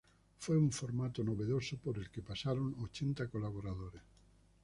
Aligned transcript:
Fue 0.39 0.57
un 0.57 0.71
formato 0.71 1.23
novedoso 1.23 1.77
por 1.77 1.99
el 1.99 2.09
que 2.09 2.23
pasaron 2.23 2.73
ochenta 2.81 3.27
colaboradores. 3.27 4.01